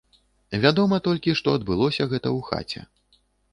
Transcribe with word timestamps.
Вядома 0.63 0.99
толькі, 1.09 1.35
што 1.41 1.53
адбылося 1.59 2.01
гэта 2.11 2.27
ў 2.37 2.39
хаце. 2.51 2.81